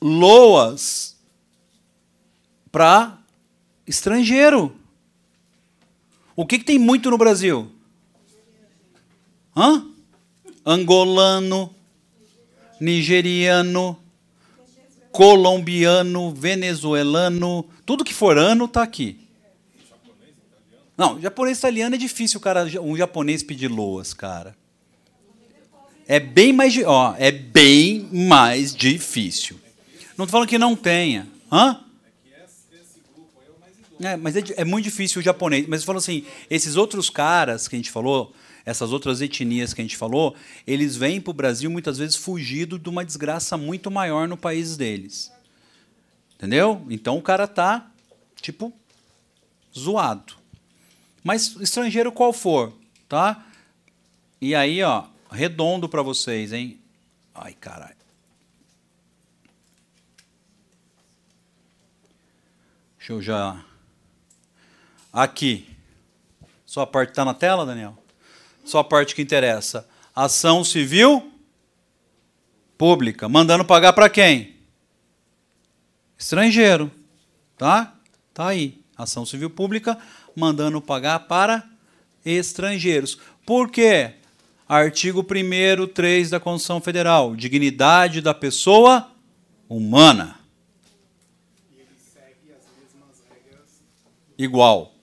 loas 0.00 1.16
para 2.70 3.18
estrangeiro. 3.86 4.74
O 6.36 6.46
que, 6.46 6.58
que 6.58 6.64
tem 6.64 6.78
muito 6.78 7.10
no 7.10 7.18
Brasil? 7.18 7.70
Hã? 9.56 9.84
Angolano, 10.64 11.74
nigeriano, 12.80 13.98
colombiano, 15.10 16.32
venezuelano, 16.32 17.64
tudo 17.84 18.04
que 18.04 18.14
for 18.14 18.38
ano 18.38 18.66
está 18.66 18.82
aqui. 18.82 19.18
Não, 20.96 21.20
japonês 21.20 21.58
italiano 21.58 21.94
é 21.94 21.98
difícil, 21.98 22.40
cara, 22.40 22.64
um 22.82 22.96
japonês 22.96 23.42
pedir 23.42 23.68
loas, 23.68 24.12
cara. 24.12 24.56
É 26.06 26.18
bem 26.18 26.52
mais, 26.52 26.76
ó, 26.84 27.14
é 27.18 27.30
bem 27.30 28.08
mais 28.12 28.74
difícil. 28.74 29.58
Não 30.18 30.24
estou 30.24 30.32
falando 30.32 30.48
que 30.48 30.58
não 30.58 30.74
tenha. 30.74 31.28
Hã? 31.50 31.80
É, 34.00 34.16
mas 34.16 34.34
é, 34.34 34.42
é, 34.56 34.64
muito 34.64 34.84
difícil 34.84 35.20
o 35.20 35.22
japonês. 35.22 35.66
Mas 35.68 35.84
falando 35.84 36.00
assim, 36.00 36.26
esses 36.50 36.74
outros 36.74 37.08
caras 37.08 37.68
que 37.68 37.76
a 37.76 37.78
gente 37.78 37.92
falou, 37.92 38.34
essas 38.66 38.92
outras 38.92 39.20
etnias 39.20 39.72
que 39.72 39.80
a 39.80 39.84
gente 39.84 39.96
falou, 39.96 40.34
eles 40.66 40.96
vêm 40.96 41.20
para 41.20 41.30
o 41.30 41.34
Brasil 41.34 41.70
muitas 41.70 41.98
vezes 41.98 42.16
fugido 42.16 42.80
de 42.80 42.88
uma 42.88 43.04
desgraça 43.04 43.56
muito 43.56 43.92
maior 43.92 44.26
no 44.26 44.36
país 44.36 44.76
deles. 44.76 45.32
Entendeu? 46.34 46.84
Então 46.90 47.16
o 47.16 47.22
cara 47.22 47.46
tá, 47.46 47.88
tipo, 48.40 48.72
zoado. 49.76 50.34
Mas 51.22 51.54
estrangeiro 51.60 52.10
qual 52.10 52.32
for, 52.32 52.72
tá? 53.08 53.46
E 54.40 54.52
aí, 54.52 54.82
ó, 54.82 55.04
redondo 55.30 55.88
para 55.88 56.02
vocês, 56.02 56.52
hein? 56.52 56.80
Ai, 57.32 57.54
caralho. 57.54 57.98
Deixa 63.08 63.12
eu 63.12 63.22
já. 63.22 63.64
Aqui. 65.10 65.66
Só 66.66 66.82
a 66.82 66.86
parte 66.86 67.08
está 67.08 67.24
na 67.24 67.32
tela, 67.32 67.64
Daniel? 67.64 67.96
Só 68.66 68.80
a 68.80 68.84
parte 68.84 69.14
que 69.14 69.22
interessa. 69.22 69.88
Ação 70.14 70.62
civil 70.62 71.32
pública. 72.76 73.26
Mandando 73.26 73.64
pagar 73.64 73.94
para 73.94 74.10
quem? 74.10 74.56
Estrangeiro. 76.18 76.92
Tá? 77.56 77.94
Tá 78.34 78.48
aí. 78.48 78.78
Ação 78.94 79.24
civil 79.24 79.48
pública 79.48 79.98
mandando 80.36 80.78
pagar 80.78 81.20
para 81.20 81.66
estrangeiros. 82.26 83.18
Por 83.46 83.70
quê? 83.70 84.16
Artigo 84.68 85.22
1 85.22 85.86
3 85.86 86.28
da 86.28 86.38
Constituição 86.38 86.78
Federal. 86.78 87.34
Dignidade 87.34 88.20
da 88.20 88.34
pessoa 88.34 89.10
humana. 89.66 90.37
Igual. 94.38 94.94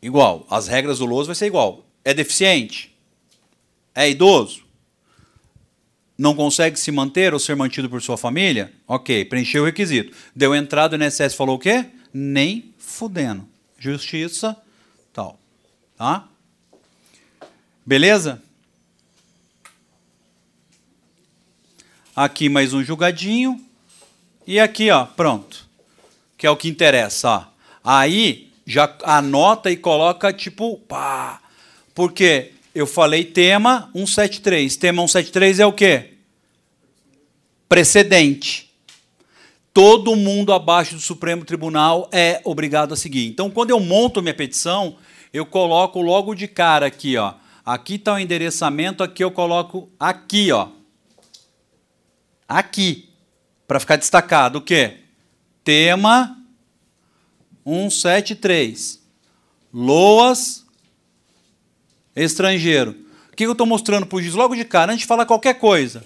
Igual. 0.00 0.46
As 0.48 0.68
regras 0.68 1.00
do 1.00 1.06
LOAS 1.06 1.26
vai 1.26 1.34
ser 1.34 1.46
igual. 1.46 1.84
É 2.04 2.14
deficiente? 2.14 2.96
É 3.92 4.08
idoso? 4.08 4.64
Não 6.16 6.34
consegue 6.34 6.78
se 6.78 6.90
manter 6.90 7.34
ou 7.34 7.40
ser 7.40 7.56
mantido 7.56 7.90
por 7.90 8.00
sua 8.00 8.16
família? 8.16 8.72
Ok, 8.86 9.24
preencheu 9.24 9.64
o 9.64 9.66
requisito. 9.66 10.16
Deu 10.34 10.54
entrada 10.54 10.96
no 10.96 11.04
INSS 11.04 11.34
falou 11.34 11.56
o 11.56 11.58
quê? 11.58 11.86
Nem 12.12 12.72
fudendo. 12.78 13.46
Justiça, 13.78 14.56
tal. 15.12 15.38
Tá? 15.96 16.28
Beleza? 17.84 18.42
Aqui 22.14 22.48
mais 22.48 22.72
um 22.72 22.82
julgadinho. 22.82 23.62
E 24.46 24.58
aqui, 24.58 24.90
ó, 24.90 25.04
pronto. 25.04 25.65
Que 26.36 26.46
é 26.46 26.50
o 26.50 26.56
que 26.56 26.68
interessa, 26.68 27.28
ó. 27.30 27.44
Aí 27.82 28.52
já 28.66 28.94
anota 29.04 29.70
e 29.70 29.76
coloca 29.76 30.32
tipo, 30.32 30.76
pá. 30.88 31.40
Porque 31.94 32.52
eu 32.74 32.86
falei 32.86 33.24
tema 33.24 33.90
173. 33.94 34.76
Tema 34.76 35.02
173 35.02 35.60
é 35.60 35.66
o 35.66 35.72
quê? 35.72 36.14
Precedente. 37.68 38.70
Todo 39.72 40.16
mundo 40.16 40.52
abaixo 40.52 40.94
do 40.94 41.00
Supremo 41.00 41.44
Tribunal 41.44 42.08
é 42.12 42.40
obrigado 42.44 42.94
a 42.94 42.96
seguir. 42.96 43.26
Então, 43.26 43.50
quando 43.50 43.70
eu 43.70 43.80
monto 43.80 44.22
minha 44.22 44.34
petição, 44.34 44.96
eu 45.32 45.44
coloco 45.44 46.00
logo 46.00 46.34
de 46.34 46.48
cara 46.48 46.86
aqui, 46.86 47.16
ó 47.16 47.34
Aqui 47.66 47.96
está 47.96 48.14
o 48.14 48.18
endereçamento, 48.20 49.02
aqui 49.02 49.24
eu 49.24 49.30
coloco 49.32 49.90
aqui, 49.98 50.52
ó. 50.52 50.68
Aqui. 52.48 53.08
Para 53.66 53.80
ficar 53.80 53.96
destacado 53.96 54.58
o 54.58 54.62
quê? 54.62 54.98
Tema 55.66 56.40
173. 57.64 59.00
Loas 59.74 60.64
estrangeiro. 62.14 62.94
O 63.32 63.36
que 63.36 63.44
eu 63.44 63.50
estou 63.50 63.66
mostrando 63.66 64.06
para 64.06 64.16
o 64.16 64.22
juiz 64.22 64.32
logo 64.32 64.54
de 64.54 64.64
cara, 64.64 64.92
antes 64.92 65.00
de 65.00 65.08
falar 65.08 65.26
qualquer 65.26 65.54
coisa? 65.54 66.04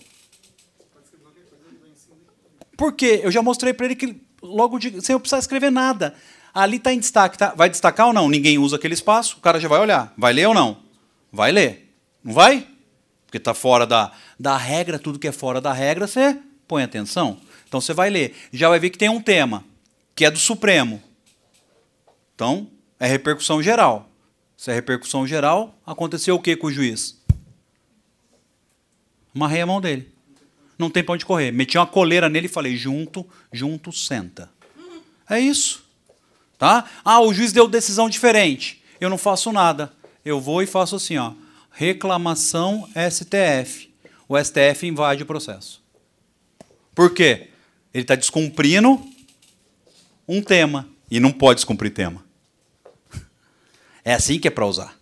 Por 2.75 2.94
quê? 2.94 3.20
Eu 3.22 3.31
já 3.31 3.43
mostrei 3.43 3.75
para 3.75 3.84
ele 3.84 3.97
que 3.97 4.19
logo 4.41 4.78
de, 4.78 4.99
sem 5.03 5.12
eu 5.12 5.20
precisar 5.20 5.41
escrever 5.41 5.70
nada. 5.70 6.15
Ali 6.54 6.78
está 6.78 6.91
em 6.94 6.99
destaque. 6.99 7.37
Tá? 7.37 7.53
Vai 7.54 7.69
destacar 7.69 8.06
ou 8.06 8.15
não? 8.15 8.31
Ninguém 8.31 8.56
usa 8.56 8.76
aquele 8.76 8.94
espaço, 8.94 9.37
o 9.37 9.41
cara 9.41 9.60
já 9.60 9.69
vai 9.69 9.78
olhar. 9.78 10.10
Vai 10.16 10.32
ler 10.32 10.49
ou 10.49 10.54
não? 10.54 10.78
Vai 11.31 11.53
ler. 11.53 11.94
Não 12.25 12.32
vai? 12.32 12.66
Porque 13.26 13.37
está 13.37 13.53
fora 13.53 13.87
da, 13.87 14.10
da 14.38 14.56
regra, 14.56 14.99
tudo 14.99 15.19
que 15.19 15.28
é 15.28 15.32
fora 15.32 15.60
da 15.60 15.70
regra, 15.70 16.06
você 16.06 16.38
põe 16.66 16.82
atenção. 16.82 17.38
Então 17.70 17.81
você 17.81 17.94
vai 17.94 18.10
ler. 18.10 18.34
Já 18.53 18.69
vai 18.69 18.81
ver 18.81 18.91
que 18.91 18.98
tem 18.98 19.08
um 19.08 19.22
tema, 19.22 19.64
que 20.14 20.25
é 20.25 20.31
do 20.31 20.38
Supremo. 20.38 21.00
Então, 22.34 22.69
é 22.98 23.06
repercussão 23.06 23.62
geral. 23.62 24.10
Se 24.56 24.70
é 24.70 24.75
repercussão 24.75 25.26
geral, 25.26 25.75
aconteceu 25.86 26.34
o 26.34 26.41
que 26.42 26.56
com 26.56 26.66
o 26.66 26.72
juiz? 26.72 27.19
Amarrei 29.32 29.62
a 29.62 29.66
mão 29.66 29.81
dele. 29.81 30.12
Não 30.76 30.91
tem 30.91 31.04
para 31.04 31.14
onde 31.14 31.25
correr. 31.25 31.53
Meti 31.53 31.78
uma 31.78 31.86
coleira 31.86 32.28
nele 32.28 32.47
e 32.47 32.50
falei: 32.50 32.76
junto, 32.76 33.25
junto, 33.53 33.92
senta. 33.92 34.50
É 35.28 35.38
isso. 35.38 35.88
Tá? 36.58 36.84
Ah, 37.04 37.20
o 37.20 37.32
juiz 37.32 37.52
deu 37.52 37.69
decisão 37.69 38.10
diferente. 38.10 38.82
Eu 39.00 39.08
não 39.08 39.16
faço 39.16 39.52
nada 39.52 39.92
eu 40.25 40.41
vou 40.41 40.62
e 40.62 40.66
faço 40.66 40.97
assim, 40.97 41.16
ó, 41.16 41.32
reclamação 41.70 42.88
STF. 43.10 43.91
O 44.28 44.38
STF 44.38 44.87
invade 44.87 45.22
o 45.22 45.26
processo. 45.26 45.82
Por 46.94 47.12
quê? 47.12 47.48
Ele 47.93 48.03
está 48.03 48.15
descumprindo 48.15 49.01
um 50.27 50.41
tema 50.43 50.89
e 51.11 51.19
não 51.19 51.33
pode 51.33 51.56
descumprir 51.56 51.93
tema. 51.93 52.25
É 54.05 54.15
assim 54.15 54.39
que 54.39 54.49
é 54.49 54.51
para 54.51 54.67
usar. 54.67 54.99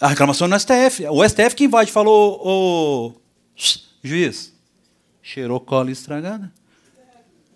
A 0.00 0.08
reclamação 0.08 0.48
no 0.48 0.58
STF. 0.58 1.06
O 1.10 1.26
STF 1.26 1.54
que 1.54 1.64
invade 1.64 1.92
falou, 1.92 3.22
juiz, 4.02 4.52
cheirou 5.22 5.60
cola 5.60 5.90
estragada. 5.90 6.52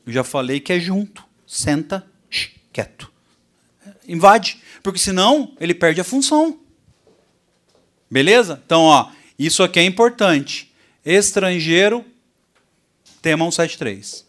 Eu 0.07 0.13
já 0.13 0.25
falei 0.25 0.61
que 0.61 0.73
é 0.73 0.81
junto. 0.81 1.25
Senta, 1.47 2.07
quieto. 2.73 3.13
Invade 4.07 4.63
porque 4.83 4.99
senão 4.99 5.55
ele 5.61 5.75
perde 5.75 6.01
a 6.01 6.05
função. 6.05 6.59
Beleza? 8.11 8.63
Então, 8.65 8.83
ó, 8.83 9.11
isso 9.39 9.63
aqui 9.63 9.79
é 9.79 9.85
importante. 9.85 10.73
Estrangeiro, 11.05 12.05
tema 13.28 13.44
173. 13.50 14.28